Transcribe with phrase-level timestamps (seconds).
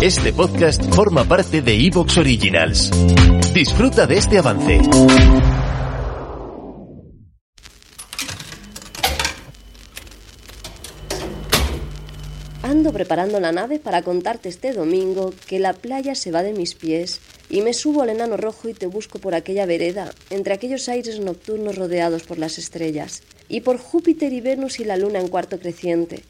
[0.00, 2.92] Este podcast forma parte de Evox Originals.
[3.52, 4.80] Disfruta de este avance.
[12.62, 16.76] Ando preparando la nave para contarte este domingo que la playa se va de mis
[16.76, 20.88] pies y me subo al enano rojo y te busco por aquella vereda, entre aquellos
[20.88, 25.26] aires nocturnos rodeados por las estrellas, y por Júpiter y Venus y la luna en
[25.26, 26.22] cuarto creciente,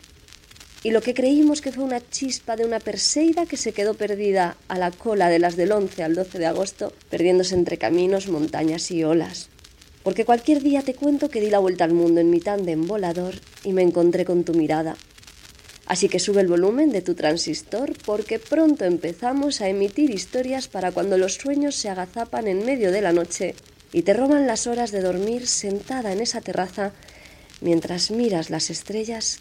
[0.83, 4.57] y lo que creímos que fue una chispa de una perseida que se quedó perdida
[4.69, 8.91] a la cola de las del 11 al 12 de agosto, perdiéndose entre caminos, montañas
[8.91, 9.49] y olas.
[10.05, 13.35] Porque cualquier día te cuento que di la vuelta al mundo en mi tándem volador
[13.65, 14.97] y me encontré con tu mirada.
[15.87, 20.93] Así que sube el volumen de tu transistor porque pronto empezamos a emitir historias para
[20.93, 23.55] cuando los sueños se agazapan en medio de la noche
[23.93, 26.93] y te roban las horas de dormir sentada en esa terraza
[27.63, 29.41] mientras miras las estrellas